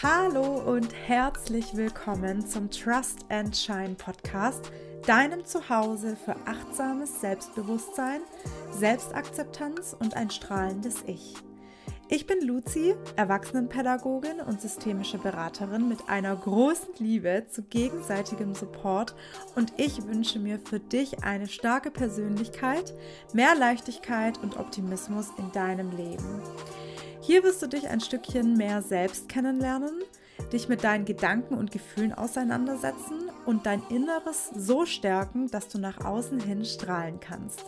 [0.00, 4.70] Hallo und herzlich willkommen zum Trust and Shine Podcast,
[5.04, 8.20] deinem Zuhause für achtsames Selbstbewusstsein,
[8.70, 11.34] Selbstakzeptanz und ein strahlendes Ich.
[12.08, 19.16] Ich bin Luzi, Erwachsenenpädagogin und systemische Beraterin mit einer großen Liebe zu gegenseitigem Support
[19.56, 22.94] und ich wünsche mir für dich eine starke Persönlichkeit,
[23.32, 26.40] mehr Leichtigkeit und Optimismus in deinem Leben.
[27.28, 30.02] Hier wirst du dich ein Stückchen mehr selbst kennenlernen,
[30.50, 36.02] dich mit deinen Gedanken und Gefühlen auseinandersetzen und dein Inneres so stärken, dass du nach
[36.02, 37.66] außen hin strahlen kannst.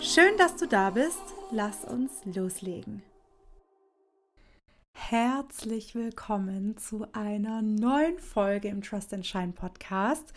[0.00, 1.18] Schön, dass du da bist.
[1.50, 3.02] Lass uns loslegen.
[4.92, 10.32] Herzlich willkommen zu einer neuen Folge im Trust and Shine Podcast.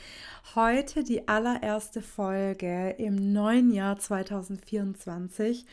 [0.55, 5.68] Heute die allererste Folge im neuen Jahr 2024.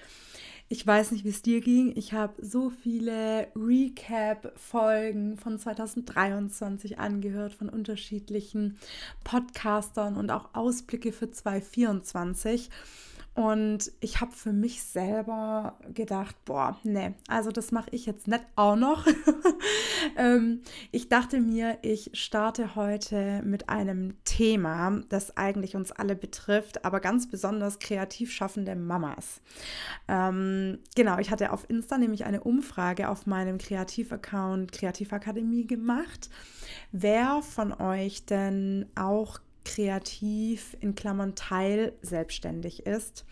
[0.73, 1.92] Ich weiß nicht, wie es dir ging.
[1.97, 8.78] Ich habe so viele Recap-Folgen von 2023 angehört von unterschiedlichen
[9.23, 12.70] Podcastern und auch Ausblicke für 2024.
[13.34, 18.44] Und ich habe für mich selber gedacht, boah, nee, also das mache ich jetzt nicht
[18.56, 19.06] auch noch.
[20.19, 26.84] ähm, ich dachte mir, ich starte heute mit einem Thema, das eigentlich uns alle betrifft,
[26.84, 29.41] aber ganz besonders kreativ schaffende Mamas.
[30.08, 36.28] Ähm, genau, ich hatte auf Insta nämlich eine Umfrage auf meinem Kreativaccount Kreativakademie gemacht,
[36.91, 43.25] wer von euch denn auch kreativ in Klammern Teil selbstständig ist.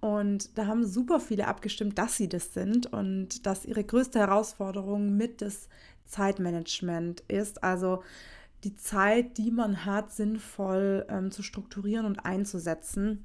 [0.00, 5.16] Und da haben super viele abgestimmt, dass sie das sind und dass ihre größte Herausforderung
[5.16, 5.68] mit das
[6.06, 7.62] Zeitmanagement ist.
[7.62, 8.02] Also
[8.64, 13.24] die Zeit, die man hat, sinnvoll ähm, zu strukturieren und einzusetzen.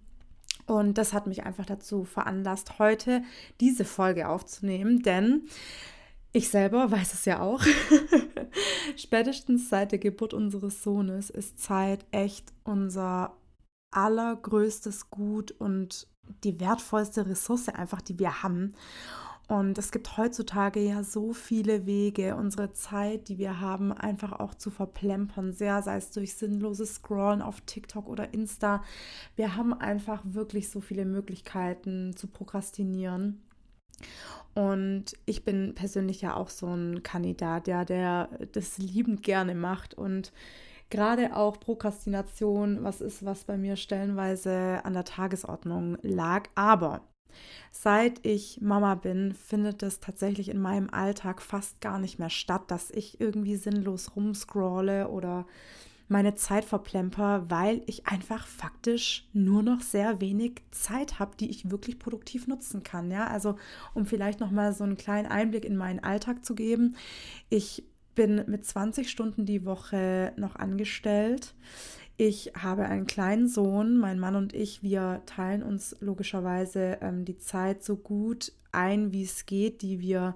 [0.65, 3.23] Und das hat mich einfach dazu veranlasst, heute
[3.59, 5.43] diese Folge aufzunehmen, denn
[6.33, 7.63] ich selber weiß es ja auch.
[8.95, 13.37] Spätestens seit der Geburt unseres Sohnes ist Zeit echt unser
[13.91, 16.07] allergrößtes Gut und
[16.43, 18.73] die wertvollste Ressource einfach, die wir haben.
[19.47, 24.53] Und es gibt heutzutage ja so viele Wege, unsere Zeit, die wir haben, einfach auch
[24.53, 28.83] zu verplempern, sehr, sei es durch sinnloses Scrollen auf TikTok oder Insta.
[29.37, 33.41] Wir haben einfach wirklich so viele Möglichkeiten zu prokrastinieren.
[34.53, 39.93] Und ich bin persönlich ja auch so ein Kandidat, ja, der das liebend gerne macht
[39.93, 40.31] und
[40.89, 46.49] gerade auch Prokrastination, was ist, was bei mir stellenweise an der Tagesordnung lag.
[46.55, 47.01] Aber
[47.71, 52.63] seit ich Mama bin, findet es tatsächlich in meinem Alltag fast gar nicht mehr statt,
[52.69, 55.45] dass ich irgendwie sinnlos rumscrolle oder
[56.07, 61.69] meine Zeit verplemper, weil ich einfach faktisch nur noch sehr wenig Zeit habe, die ich
[61.69, 63.11] wirklich produktiv nutzen kann.
[63.11, 63.55] Ja, also
[63.93, 66.95] um vielleicht noch mal so einen kleinen Einblick in meinen Alltag zu geben.
[67.49, 67.83] Ich
[68.15, 71.53] bin mit 20 Stunden die Woche noch angestellt.
[72.15, 77.37] Ich habe einen kleinen Sohn, mein Mann und ich, wir teilen uns logischerweise ähm, die
[77.37, 80.35] Zeit so gut ein, wie es geht, die wir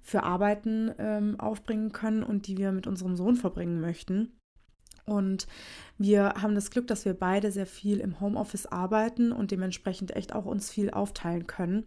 [0.00, 4.32] für Arbeiten ähm, aufbringen können und die wir mit unserem Sohn verbringen möchten.
[5.12, 5.46] Und
[5.98, 10.34] wir haben das Glück, dass wir beide sehr viel im Homeoffice arbeiten und dementsprechend echt
[10.34, 11.84] auch uns viel aufteilen können.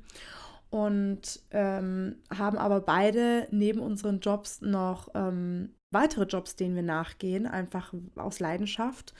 [0.70, 7.48] Und ähm, haben aber beide neben unseren Jobs noch ähm, weitere Jobs, denen wir nachgehen,
[7.48, 9.14] einfach aus Leidenschaft.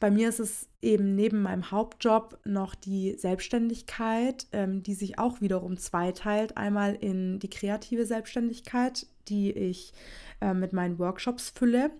[0.00, 5.40] Bei mir ist es eben neben meinem Hauptjob noch die Selbstständigkeit, ähm, die sich auch
[5.40, 6.58] wiederum zweiteilt.
[6.58, 9.94] Einmal in die kreative Selbstständigkeit, die ich
[10.42, 11.90] äh, mit meinen Workshops fülle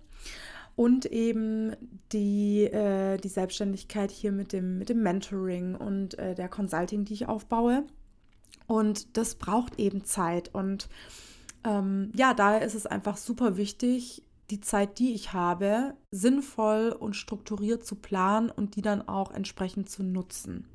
[0.77, 1.77] und eben
[2.13, 7.15] die, äh, die Selbstständigkeit hier mit dem, mit dem Mentoring und äh, der Consulting, die
[7.15, 7.85] ich aufbaue.
[8.67, 10.55] Und das braucht eben Zeit.
[10.55, 10.89] Und
[11.65, 17.15] ähm, ja, daher ist es einfach super wichtig, die Zeit, die ich habe, sinnvoll und
[17.15, 20.69] strukturiert zu planen und die dann auch entsprechend zu nutzen.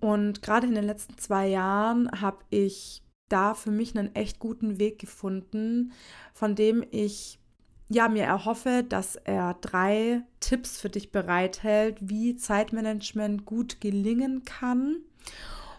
[0.00, 4.78] Und gerade in den letzten zwei Jahren habe ich da für mich einen echt guten
[4.78, 5.92] Weg gefunden,
[6.32, 7.38] von dem ich
[7.88, 14.96] ja, mir erhoffe, dass er drei Tipps für dich bereithält, wie Zeitmanagement gut gelingen kann.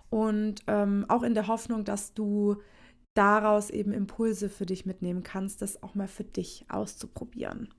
[0.09, 2.57] Und ähm, auch in der Hoffnung, dass du
[3.13, 7.69] daraus eben Impulse für dich mitnehmen kannst, das auch mal für dich auszuprobieren.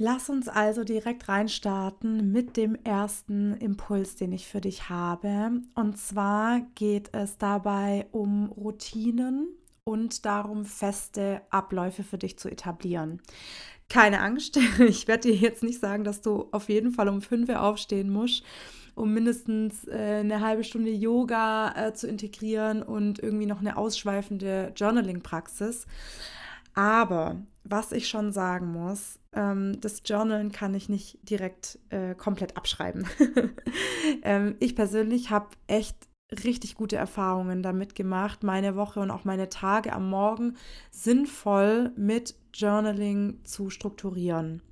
[0.00, 5.60] Lass uns also direkt reinstarten mit dem ersten Impuls, den ich für dich habe.
[5.74, 9.48] Und zwar geht es dabei um Routinen
[9.88, 13.22] und darum, feste Abläufe für dich zu etablieren.
[13.88, 17.48] Keine Angst, ich werde dir jetzt nicht sagen, dass du auf jeden Fall um 5
[17.48, 18.44] Uhr aufstehen musst,
[18.94, 24.72] um mindestens äh, eine halbe Stunde Yoga äh, zu integrieren und irgendwie noch eine ausschweifende
[24.76, 25.86] Journaling-Praxis.
[26.74, 32.58] Aber was ich schon sagen muss, ähm, das Journalen kann ich nicht direkt äh, komplett
[32.58, 33.06] abschreiben.
[34.22, 36.07] ähm, ich persönlich habe echt
[36.44, 40.56] richtig gute Erfahrungen damit gemacht, meine Woche und auch meine Tage am Morgen
[40.90, 44.62] sinnvoll mit Journaling zu strukturieren.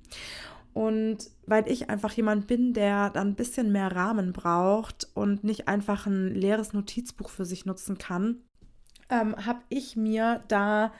[0.73, 5.67] Und weil ich einfach jemand bin, der dann ein bisschen mehr Rahmen braucht und nicht
[5.67, 8.43] einfach ein leeres Notizbuch für sich nutzen kann,
[9.09, 10.93] ähm, habe ich mir da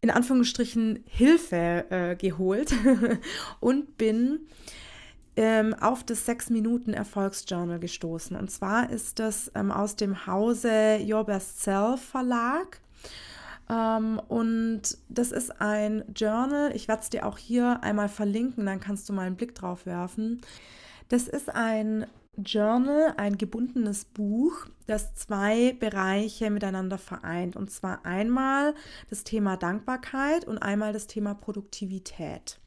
[0.00, 2.74] in Anführungsstrichen Hilfe äh, geholt
[3.60, 4.40] und bin
[5.36, 8.36] ähm, auf das 6-Minuten-Erfolgsjournal gestoßen.
[8.36, 12.80] Und zwar ist das ähm, aus dem Hause Your Best Self Verlag.
[13.70, 16.74] Ähm, und das ist ein Journal.
[16.74, 19.86] Ich werde es dir auch hier einmal verlinken, dann kannst du mal einen Blick drauf
[19.86, 20.40] werfen.
[21.08, 22.06] Das ist ein
[22.36, 27.56] Journal, ein gebundenes Buch, das zwei Bereiche miteinander vereint.
[27.56, 28.74] Und zwar einmal
[29.10, 32.61] das Thema Dankbarkeit und einmal das Thema Produktivität.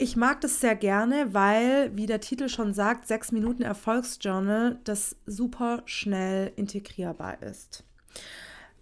[0.00, 5.16] Ich mag das sehr gerne, weil, wie der Titel schon sagt, sechs Minuten Erfolgsjournal, das
[5.26, 7.84] super schnell integrierbar ist.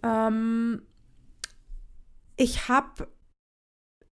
[0.03, 0.83] Ähm,
[2.35, 3.07] ich habe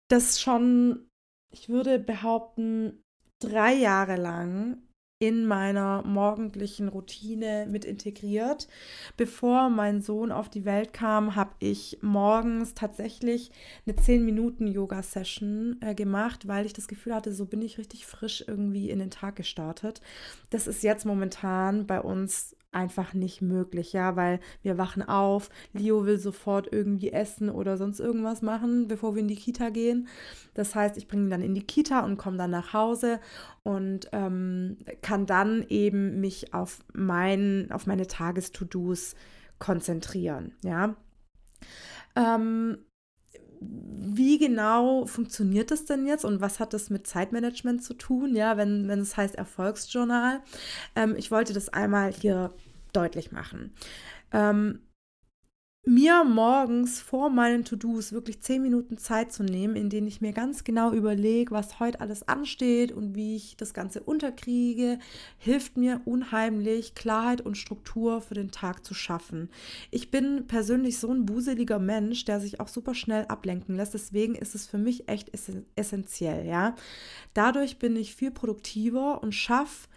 [0.07, 1.07] das schon,
[1.53, 3.03] ich würde behaupten,
[3.39, 4.81] drei Jahre lang
[5.19, 8.67] in meiner morgendlichen Routine mit integriert.
[9.15, 13.51] Bevor mein Sohn auf die Welt kam, habe ich morgens tatsächlich
[13.85, 18.05] eine 10 Minuten Yoga-Session äh, gemacht, weil ich das Gefühl hatte, so bin ich richtig
[18.05, 20.01] frisch irgendwie in den Tag gestartet.
[20.49, 26.05] Das ist jetzt momentan bei uns einfach nicht möglich, ja, weil wir wachen auf, Leo
[26.05, 30.07] will sofort irgendwie essen oder sonst irgendwas machen, bevor wir in die Kita gehen.
[30.53, 33.19] Das heißt, ich bringe ihn dann in die Kita und komme dann nach Hause
[33.63, 39.15] und ähm, kann dann eben mich auf, mein, auf meine Tages-To-Dos
[39.57, 40.95] konzentrieren, ja.
[42.15, 42.77] Ähm,
[43.61, 48.57] wie genau funktioniert das denn jetzt und was hat das mit Zeitmanagement zu tun, ja,
[48.57, 50.41] wenn, wenn es heißt Erfolgsjournal?
[50.95, 52.53] Ähm, ich wollte das einmal hier
[52.95, 53.73] deutlich machen.
[54.31, 54.79] Ähm,
[55.87, 60.33] mir morgens vor meinen To-Dos wirklich zehn Minuten Zeit zu nehmen, in denen ich mir
[60.33, 64.97] ganz genau überlege, was heute alles ansteht und wie ich das Ganze unterkriege,
[65.37, 69.49] hilft mir unheimlich, Klarheit und Struktur für den Tag zu schaffen.
[69.91, 73.93] Ich bin persönlich so ein buseliger Mensch, der sich auch super schnell ablenken lässt.
[73.93, 75.31] Deswegen ist es für mich echt
[75.75, 76.73] essentiell, ja.
[77.35, 79.87] Dadurch bin ich viel produktiver und schaffe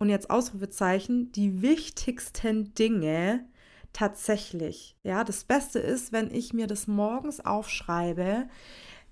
[0.00, 3.44] und jetzt Ausrufezeichen, die wichtigsten Dinge
[3.92, 4.96] tatsächlich.
[5.04, 8.48] Ja, das Beste ist, wenn ich mir das morgens aufschreibe,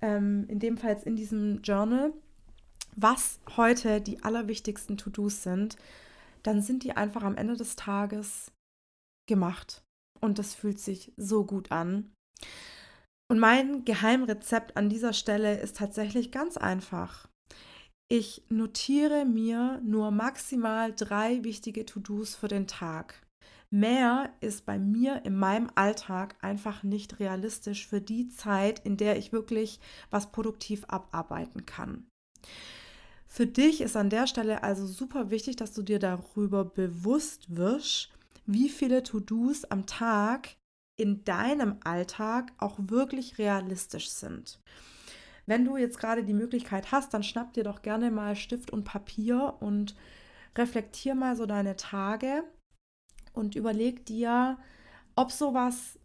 [0.00, 2.12] ähm, in dem Fall jetzt in diesem Journal,
[2.94, 5.76] was heute die allerwichtigsten To-Dos sind,
[6.42, 8.52] dann sind die einfach am Ende des Tages
[9.28, 9.82] gemacht.
[10.20, 12.12] Und das fühlt sich so gut an.
[13.28, 17.28] Und mein Geheimrezept an dieser Stelle ist tatsächlich ganz einfach.
[18.08, 23.26] Ich notiere mir nur maximal drei wichtige To-Dos für den Tag.
[23.70, 29.18] Mehr ist bei mir in meinem Alltag einfach nicht realistisch für die Zeit, in der
[29.18, 29.80] ich wirklich
[30.10, 32.06] was produktiv abarbeiten kann.
[33.26, 38.10] Für dich ist an der Stelle also super wichtig, dass du dir darüber bewusst wirst,
[38.46, 40.54] wie viele To-Dos am Tag
[40.96, 44.60] in deinem Alltag auch wirklich realistisch sind.
[45.46, 48.84] Wenn du jetzt gerade die Möglichkeit hast, dann schnapp dir doch gerne mal Stift und
[48.84, 49.94] Papier und
[50.56, 52.44] reflektier mal so deine Tage
[53.32, 54.58] und überleg dir,
[55.14, 55.98] ob sowas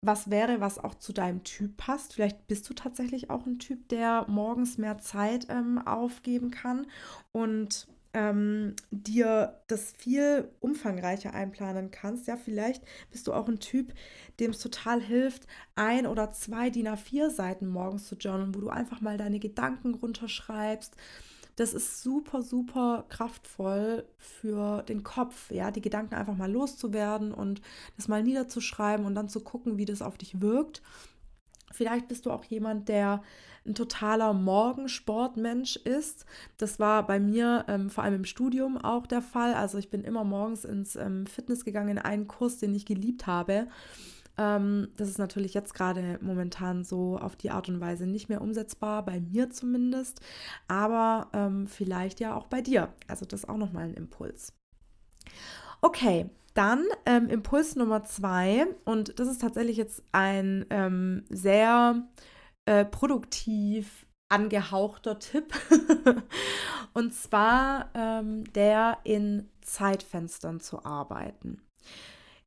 [0.00, 2.14] was wäre, was auch zu deinem Typ passt.
[2.14, 6.86] Vielleicht bist du tatsächlich auch ein Typ, der morgens mehr Zeit ähm, aufgeben kann
[7.32, 12.26] und ähm, dir das viel umfangreicher einplanen kannst.
[12.26, 12.82] Ja, vielleicht
[13.12, 13.92] bist du auch ein Typ,
[14.40, 15.46] dem es total hilft,
[15.76, 19.94] ein oder zwei DIN A4 Seiten morgens zu journalen, wo du einfach mal deine Gedanken
[19.94, 20.96] runterschreibst.
[21.54, 27.60] Das ist super, super kraftvoll für den Kopf, ja, die Gedanken einfach mal loszuwerden und
[27.96, 30.82] das mal niederzuschreiben und dann zu gucken, wie das auf dich wirkt.
[31.72, 33.22] Vielleicht bist du auch jemand, der
[33.66, 36.24] ein totaler Morgensportmensch ist.
[36.56, 39.54] Das war bei mir ähm, vor allem im Studium auch der Fall.
[39.54, 43.26] Also ich bin immer morgens ins ähm, Fitness gegangen in einen Kurs, den ich geliebt
[43.26, 43.68] habe.
[44.38, 48.40] Ähm, das ist natürlich jetzt gerade momentan so auf die Art und Weise nicht mehr
[48.40, 50.20] umsetzbar, bei mir zumindest,
[50.68, 52.94] aber ähm, vielleicht ja auch bei dir.
[53.08, 54.52] Also das ist auch nochmal ein Impuls.
[55.80, 62.02] Okay, dann ähm, Impuls Nummer zwei, und das ist tatsächlich jetzt ein ähm, sehr
[62.66, 65.54] äh, produktiv angehauchter Tipp.
[66.94, 71.62] und zwar ähm, der in Zeitfenstern zu arbeiten.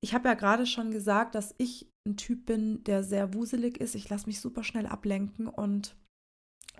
[0.01, 3.95] ich habe ja gerade schon gesagt, dass ich ein Typ bin, der sehr wuselig ist.
[3.95, 5.95] Ich lasse mich super schnell ablenken und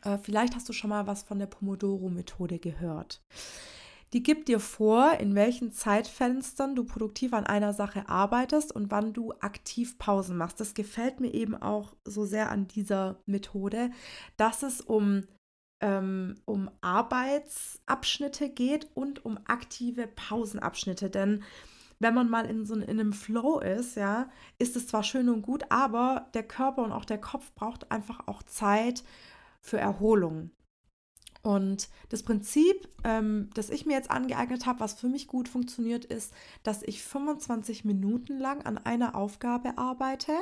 [0.04, 3.22] äh, vielleicht hast du schon mal was von der Pomodoro-Methode gehört.
[4.13, 9.13] Die gibt dir vor, in welchen Zeitfenstern du produktiv an einer Sache arbeitest und wann
[9.13, 10.60] du aktiv Pausen machst.
[10.60, 13.89] Das gefällt mir eben auch so sehr an dieser Methode,
[14.36, 15.24] dass es um,
[15.80, 21.10] ähm, um Arbeitsabschnitte geht und um aktive Pausenabschnitte.
[21.10, 21.44] Denn
[22.00, 25.41] wenn man mal in so in einem Flow ist, ja, ist es zwar schön und
[25.41, 29.03] gut, aber der Körper und auch der Kopf braucht einfach auch Zeit
[29.62, 30.51] für Erholung.
[31.43, 36.05] Und das Prinzip, ähm, das ich mir jetzt angeeignet habe, was für mich gut funktioniert,
[36.05, 40.33] ist, dass ich 25 Minuten lang an einer Aufgabe arbeite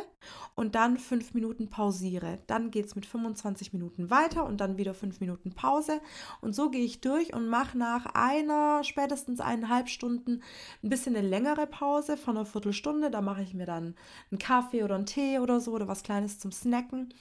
[0.56, 2.40] und dann fünf Minuten pausiere.
[2.48, 6.02] Dann geht es mit 25 Minuten weiter und dann wieder fünf Minuten Pause.
[6.42, 10.44] Und so gehe ich durch und mache nach einer, spätestens eineinhalb Stunden
[10.84, 13.10] ein bisschen eine längere Pause von einer Viertelstunde.
[13.10, 13.96] Da mache ich mir dann
[14.32, 17.14] einen Kaffee oder einen Tee oder so oder was Kleines zum Snacken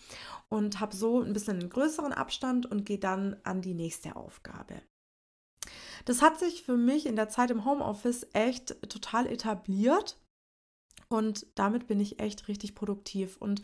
[0.48, 4.80] und habe so ein bisschen einen größeren Abstand und gehe dann an die nächste Aufgabe.
[6.04, 10.18] Das hat sich für mich in der Zeit im Homeoffice echt total etabliert
[11.08, 13.36] und damit bin ich echt richtig produktiv.
[13.36, 13.62] Und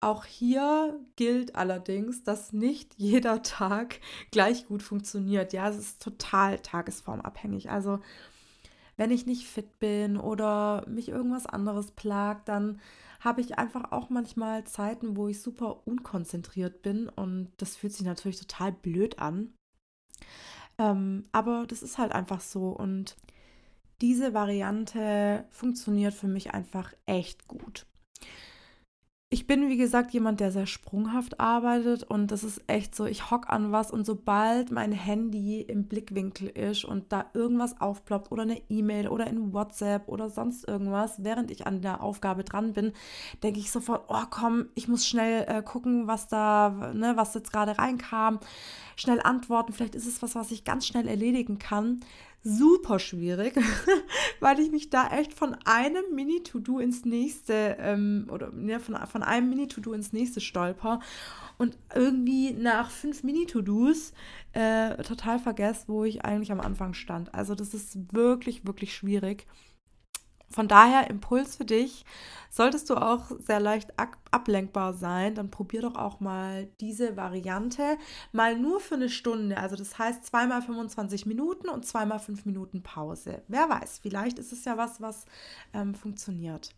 [0.00, 4.00] auch hier gilt allerdings, dass nicht jeder Tag
[4.30, 5.52] gleich gut funktioniert.
[5.52, 7.70] Ja, es ist total tagesformabhängig.
[7.70, 8.00] Also
[8.96, 12.80] wenn ich nicht fit bin oder mich irgendwas anderes plagt, dann
[13.20, 18.06] habe ich einfach auch manchmal Zeiten, wo ich super unkonzentriert bin und das fühlt sich
[18.06, 19.54] natürlich total blöd an.
[20.78, 23.16] Ähm, aber das ist halt einfach so und
[24.00, 27.86] diese Variante funktioniert für mich einfach echt gut.
[29.28, 33.28] Ich bin, wie gesagt, jemand, der sehr sprunghaft arbeitet und das ist echt so, ich
[33.28, 38.42] hock an was und sobald mein Handy im Blickwinkel ist und da irgendwas aufploppt oder
[38.42, 42.92] eine E-Mail oder in WhatsApp oder sonst irgendwas, während ich an der Aufgabe dran bin,
[43.42, 47.52] denke ich sofort, oh komm, ich muss schnell äh, gucken, was da, ne, was jetzt
[47.52, 48.38] gerade reinkam,
[48.94, 51.98] schnell antworten, vielleicht ist es was, was ich ganz schnell erledigen kann
[52.42, 53.54] super schwierig,
[54.40, 59.22] weil ich mich da echt von einem Mini-To-Do ins nächste ähm, oder ja, von, von
[59.22, 61.00] einem Mini-To-Do ins nächste stolper
[61.58, 64.12] und irgendwie nach fünf Mini-To-Dos
[64.52, 67.34] äh, total vergesse, wo ich eigentlich am Anfang stand.
[67.34, 69.46] Also das ist wirklich, wirklich schwierig.
[70.50, 72.04] Von daher Impuls für dich.
[72.50, 73.92] Solltest du auch sehr leicht
[74.30, 77.98] ablenkbar sein, dann probier doch auch mal diese Variante
[78.32, 79.58] mal nur für eine Stunde.
[79.58, 83.42] Also das heißt zweimal 25 Minuten und zweimal 5 Minuten Pause.
[83.48, 85.26] Wer weiß, vielleicht ist es ja was, was
[85.74, 86.74] ähm, funktioniert.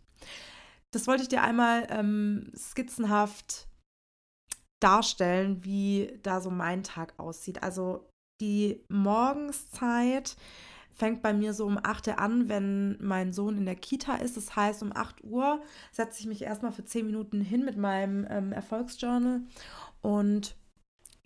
[0.91, 3.69] Das wollte ich dir einmal ähm, skizzenhaft
[4.81, 7.63] darstellen, wie da so mein Tag aussieht.
[7.63, 8.09] Also
[8.41, 10.37] die Morgenszeit
[10.99, 14.37] fängt bei mir so um 8 Uhr an, wenn mein Sohn in der Kita ist.
[14.37, 15.63] Das heißt, um 8 Uhr
[15.93, 19.43] setze ich mich erstmal für 10 Minuten hin mit meinem ähm, Erfolgsjournal
[20.03, 20.57] und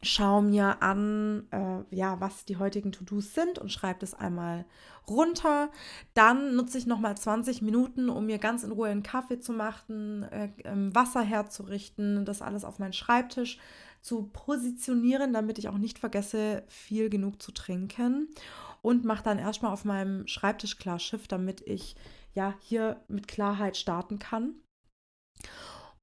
[0.03, 4.67] schaue mir an, äh, ja, was die heutigen To-Dos sind und schreibe das einmal
[5.09, 5.71] runter.
[6.13, 10.25] Dann nutze ich nochmal 20 Minuten, um mir ganz in Ruhe einen Kaffee zu machen,
[10.25, 13.59] äh, äh, Wasser herzurichten, das alles auf meinen Schreibtisch
[14.03, 18.29] zu positionieren, damit ich auch nicht vergesse, viel genug zu trinken
[18.85, 21.97] und mache dann erstmal auf meinem Schreibtisch klar Schiff, damit ich
[22.35, 24.55] ja hier mit Klarheit starten kann.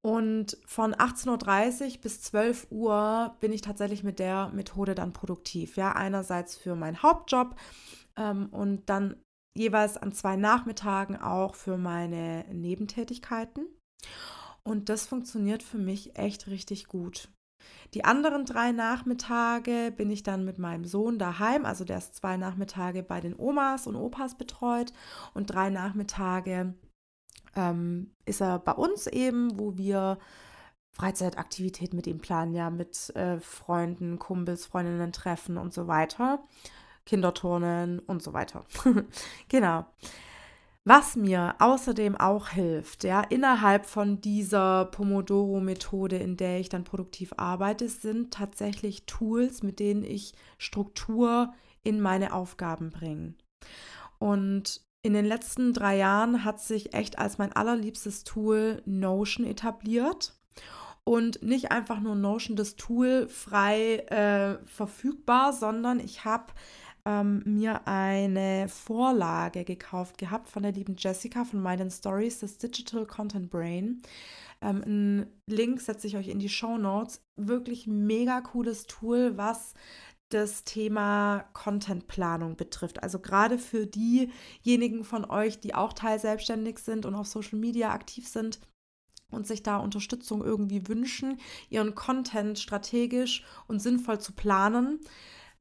[0.02, 5.76] Und von 18.30 Uhr bis 12 Uhr bin ich tatsächlich mit der Methode dann produktiv.
[5.76, 7.56] Ja, einerseits für meinen Hauptjob
[8.16, 9.22] ähm, und dann
[9.58, 13.66] jeweils an zwei Nachmittagen auch für meine Nebentätigkeiten.
[14.64, 17.30] Und das funktioniert für mich echt richtig gut.
[17.94, 21.66] Die anderen drei Nachmittage bin ich dann mit meinem Sohn daheim.
[21.66, 24.94] Also der ist zwei Nachmittage bei den Omas und Opas betreut
[25.34, 26.74] und drei Nachmittage
[27.56, 30.20] ähm, ist er bei uns eben, wo wir
[30.92, 36.44] Freizeitaktivitäten mit ihm planen, ja, mit äh, Freunden, Kumpels, Freundinnen treffen und so weiter.
[37.06, 38.66] Kinderturnen und so weiter.
[39.50, 39.86] genau.
[40.86, 47.34] Was mir außerdem auch hilft, ja, innerhalb von dieser Pomodoro-Methode, in der ich dann produktiv
[47.38, 53.34] arbeite, sind tatsächlich Tools, mit denen ich Struktur in meine Aufgaben bringe.
[54.20, 60.34] Und in den letzten drei Jahren hat sich echt als mein allerliebstes Tool Notion etabliert.
[61.06, 66.54] Und nicht einfach nur Notion, das Tool frei äh, verfügbar, sondern ich habe
[67.10, 73.08] ähm, mir eine Vorlage gekauft gehabt von der lieben Jessica von meinen Stories, das Digital
[73.08, 74.04] Content Brain.
[74.62, 77.24] Ähm, einen Link setze ich euch in die Show Notes.
[77.36, 79.74] Wirklich mega cooles Tool, was
[80.30, 83.02] das Thema Contentplanung betrifft.
[83.02, 88.28] Also gerade für diejenigen von euch, die auch teilselbstständig sind und auf Social Media aktiv
[88.28, 88.60] sind
[89.32, 91.40] und sich da Unterstützung irgendwie wünschen,
[91.70, 95.00] ihren Content strategisch und sinnvoll zu planen.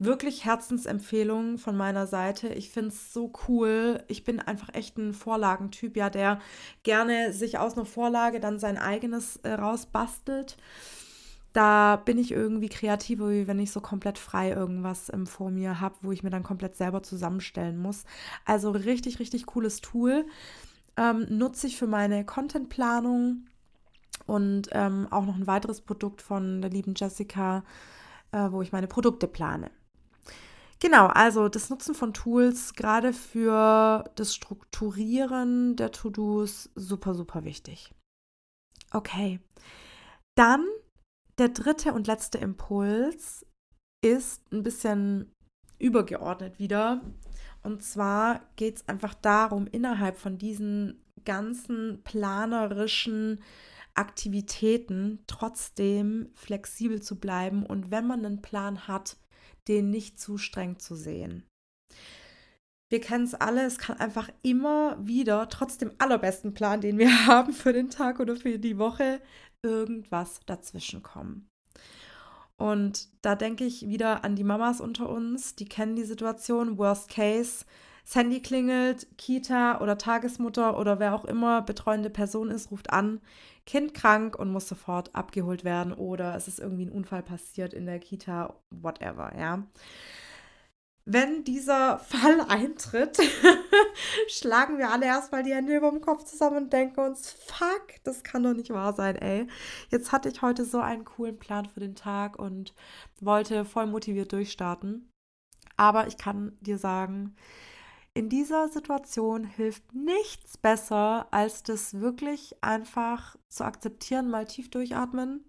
[0.00, 2.48] Wirklich Herzensempfehlung von meiner Seite.
[2.48, 4.02] Ich finde es so cool.
[4.06, 6.40] Ich bin einfach echt ein Vorlagentyp, ja, der
[6.84, 10.56] gerne sich aus einer Vorlage dann sein eigenes äh, rausbastelt
[11.52, 15.80] da bin ich irgendwie kreativer, wie wenn ich so komplett frei irgendwas ähm, vor mir
[15.80, 18.04] habe, wo ich mir dann komplett selber zusammenstellen muss.
[18.44, 20.26] Also richtig, richtig cooles Tool.
[20.96, 23.46] Ähm, nutze ich für meine Contentplanung
[24.26, 27.64] und ähm, auch noch ein weiteres Produkt von der lieben Jessica,
[28.32, 29.70] äh, wo ich meine Produkte plane.
[30.80, 37.92] Genau, also das Nutzen von Tools gerade für das Strukturieren der To-Dos super, super wichtig.
[38.92, 39.40] Okay,
[40.36, 40.64] dann
[41.38, 43.44] der dritte und letzte Impuls
[44.04, 45.32] ist ein bisschen
[45.78, 47.00] übergeordnet wieder.
[47.62, 53.42] Und zwar geht es einfach darum, innerhalb von diesen ganzen planerischen
[53.94, 59.16] Aktivitäten trotzdem flexibel zu bleiben und wenn man einen Plan hat,
[59.68, 61.44] den nicht zu streng zu sehen.
[62.90, 67.26] Wir kennen es alle, es kann einfach immer wieder, trotz dem allerbesten Plan, den wir
[67.26, 69.20] haben für den Tag oder für die Woche,
[69.62, 71.48] irgendwas dazwischen kommen.
[72.56, 76.76] Und da denke ich wieder an die Mamas unter uns, die kennen die Situation.
[76.76, 77.64] Worst Case,
[78.08, 83.20] das Handy klingelt, Kita oder Tagesmutter oder wer auch immer betreuende Person ist, ruft an,
[83.66, 87.84] Kind krank und muss sofort abgeholt werden oder es ist irgendwie ein Unfall passiert in
[87.84, 89.62] der Kita, whatever, ja.
[91.04, 93.18] Wenn dieser Fall eintritt,
[94.28, 98.22] schlagen wir alle erstmal die Hände über dem Kopf zusammen und denken uns, fuck, das
[98.22, 99.46] kann doch nicht wahr sein, ey.
[99.90, 102.72] Jetzt hatte ich heute so einen coolen Plan für den Tag und
[103.20, 105.10] wollte voll motiviert durchstarten.
[105.76, 107.36] Aber ich kann dir sagen,
[108.18, 115.44] in dieser Situation hilft nichts besser, als das wirklich einfach zu akzeptieren, mal tief durchatmen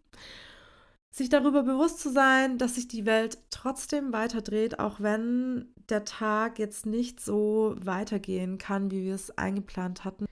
[1.11, 6.59] sich darüber bewusst zu sein, dass sich die Welt trotzdem weiterdreht, auch wenn der Tag
[6.59, 10.25] jetzt nicht so weitergehen kann, wie wir es eingeplant hatten.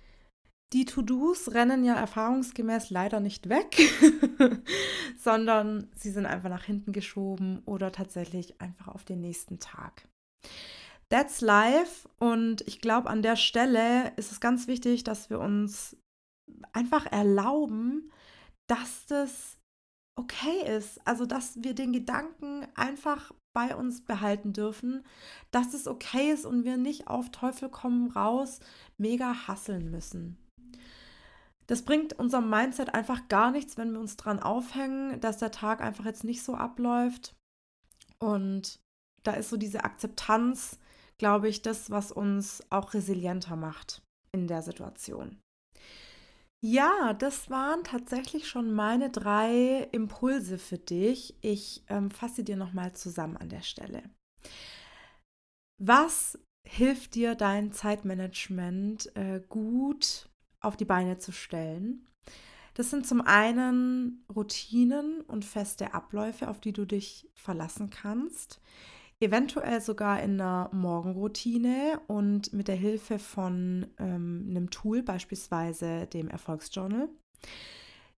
[0.74, 3.78] Die To-Dos rennen ja erfahrungsgemäß leider nicht weg,
[5.18, 10.08] sondern sie sind einfach nach hinten geschoben oder tatsächlich einfach auf den nächsten Tag.
[11.10, 15.96] That's life und ich glaube, an der Stelle ist es ganz wichtig, dass wir uns
[16.74, 18.12] einfach erlauben,
[18.68, 19.58] dass das
[20.18, 21.00] okay ist.
[21.08, 25.04] Also, dass wir den Gedanken einfach bei uns behalten dürfen,
[25.52, 28.60] dass es okay ist und wir nicht auf Teufel kommen raus
[28.98, 30.38] mega hasseln müssen.
[31.68, 35.82] Das bringt unserem Mindset einfach gar nichts, wenn wir uns dran aufhängen, dass der Tag
[35.82, 37.36] einfach jetzt nicht so abläuft.
[38.20, 38.80] Und
[39.24, 40.80] da ist so diese Akzeptanz,
[41.18, 44.02] glaube ich, das, was uns auch resilienter macht
[44.32, 45.40] in der Situation.
[46.64, 51.36] Ja, das waren tatsächlich schon meine drei Impulse für dich.
[51.42, 54.04] Ich ähm, fasse dir nochmal zusammen an der Stelle.
[55.80, 62.08] Was hilft dir, dein Zeitmanagement äh, gut auf die Beine zu stellen?
[62.74, 68.60] Das sind zum einen Routinen und feste Abläufe, auf die du dich verlassen kannst
[69.20, 76.30] eventuell sogar in einer Morgenroutine und mit der Hilfe von ähm, einem Tool, beispielsweise dem
[76.30, 77.10] Erfolgsjournal.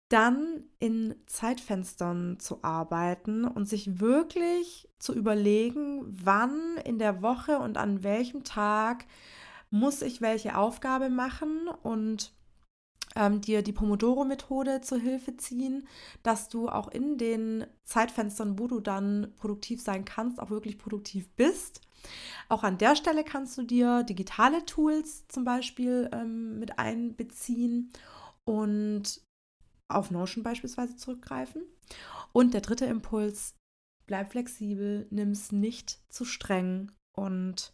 [0.09, 7.77] Dann in Zeitfenstern zu arbeiten und sich wirklich zu überlegen, wann in der Woche und
[7.77, 9.05] an welchem Tag
[9.71, 12.33] muss ich welche Aufgabe machen und
[13.16, 15.87] ähm, dir die Pomodoro-Methode zur Hilfe ziehen,
[16.23, 21.29] dass du auch in den Zeitfenstern, wo du dann produktiv sein kannst, auch wirklich produktiv
[21.37, 21.81] bist.
[22.49, 27.92] Auch an der Stelle kannst du dir digitale Tools zum Beispiel ähm, mit einbeziehen
[28.44, 29.21] und
[29.88, 31.62] auf Notion beispielsweise zurückgreifen.
[32.33, 33.55] Und der dritte Impuls,
[34.07, 37.73] bleib flexibel, nimm es nicht zu streng und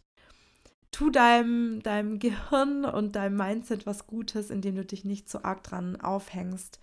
[0.95, 5.61] tu deinem, deinem Gehirn und deinem Mindset was Gutes, indem du dich nicht so arg
[5.61, 6.79] dran aufhängst,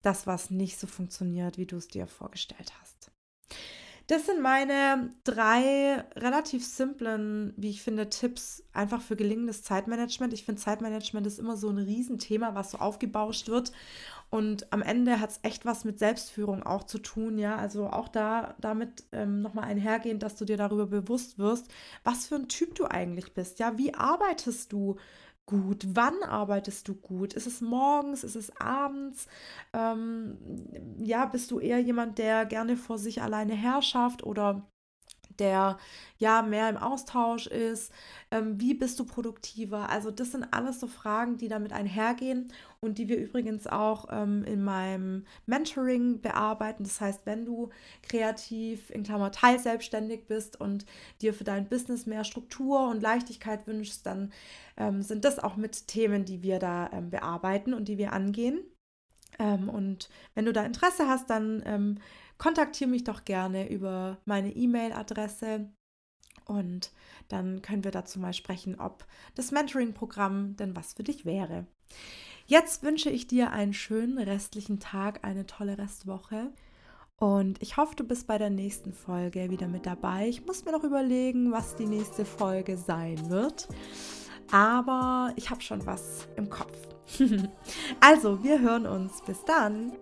[0.00, 3.10] das, was nicht so funktioniert, wie du es dir vorgestellt hast.
[4.10, 10.32] Das sind meine drei relativ simplen, wie ich finde, Tipps einfach für gelingendes Zeitmanagement.
[10.32, 13.70] Ich finde, Zeitmanagement ist immer so ein Riesenthema, was so aufgebauscht wird.
[14.28, 17.54] Und am Ende hat es echt was mit Selbstführung auch zu tun, ja.
[17.54, 21.68] Also auch da damit ähm, nochmal einhergehend, dass du dir darüber bewusst wirst,
[22.02, 23.78] was für ein Typ du eigentlich bist, ja.
[23.78, 24.96] Wie arbeitest du?
[25.50, 25.84] gut?
[25.94, 27.34] Wann arbeitest du gut?
[27.34, 28.24] Ist es morgens?
[28.24, 29.26] Ist es abends?
[29.72, 30.38] Ähm,
[31.00, 34.70] ja, bist du eher jemand, der gerne vor sich alleine herrschaft oder
[35.38, 35.78] der
[36.18, 37.92] ja mehr im Austausch ist?
[38.30, 39.88] Ähm, wie bist du produktiver?
[39.88, 44.44] Also das sind alles so Fragen, die damit einhergehen und die wir übrigens auch ähm,
[44.44, 46.84] in meinem Mentoring bearbeiten.
[46.84, 47.70] Das heißt, wenn du
[48.02, 50.84] kreativ, in Klammer teilselbstständig bist und
[51.22, 54.32] dir für dein Business mehr Struktur und Leichtigkeit wünschst, dann
[54.76, 58.60] ähm, sind das auch mit Themen, die wir da ähm, bearbeiten und die wir angehen.
[59.38, 61.98] Ähm, und wenn du da Interesse hast, dann ähm,
[62.38, 65.70] kontaktiere mich doch gerne über meine E-Mail-Adresse
[66.46, 66.90] und
[67.28, 71.66] dann können wir dazu mal sprechen, ob das Mentoring-Programm denn was für dich wäre.
[72.46, 76.52] Jetzt wünsche ich dir einen schönen restlichen Tag, eine tolle Restwoche.
[77.16, 80.26] Und ich hoffe, du bist bei der nächsten Folge wieder mit dabei.
[80.28, 83.68] Ich muss mir noch überlegen, was die nächste Folge sein wird.
[84.50, 86.76] Aber ich habe schon was im Kopf.
[88.00, 89.22] also, wir hören uns.
[89.22, 89.92] Bis dann.